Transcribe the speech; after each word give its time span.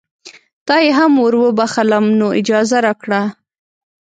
تا 0.67 0.75
یې 0.83 0.89
هم 0.99 1.11
وروبخښلم 1.25 2.05
نو 2.19 2.27
اجازه 2.39 2.77
راکړه. 2.85 3.21